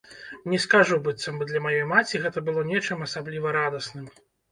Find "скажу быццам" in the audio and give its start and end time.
0.61-1.35